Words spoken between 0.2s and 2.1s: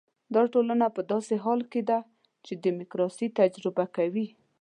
دا ټولنه په داسې حال کې ده